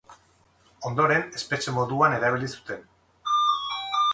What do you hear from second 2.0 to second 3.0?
erabili zuten.